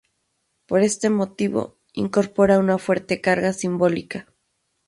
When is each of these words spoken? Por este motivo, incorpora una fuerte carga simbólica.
Por 0.65 0.81
este 0.81 1.11
motivo, 1.11 1.77
incorpora 1.93 2.57
una 2.57 2.79
fuerte 2.79 3.21
carga 3.21 3.53
simbólica. 3.53 4.33